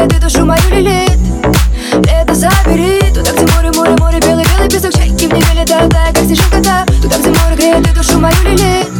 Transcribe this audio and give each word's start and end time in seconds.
лелеет 0.00 0.12
и 0.12 0.18
душу 0.18 0.44
мою 0.44 0.62
лелеет 0.70 1.18
Лето 1.92 2.34
забери. 2.34 3.00
Туда, 3.12 3.32
где 3.32 3.52
море, 3.52 3.72
море, 3.74 3.96
море, 3.98 4.20
белый, 4.20 4.44
белый 4.44 4.68
песок 4.68 4.92
Чайки 4.92 5.26
мне 5.26 5.40
небе 5.40 5.62
летают, 5.62 5.92
тая, 5.92 6.12
как 6.12 6.24
снежинка 6.24 6.62
та 6.62 6.86
Туда, 7.02 7.18
где 7.18 7.28
море 7.28 7.56
греет 7.56 7.88
и 7.88 7.92
душу 7.92 8.18
мою 8.18 8.34
лелеет 8.44 8.99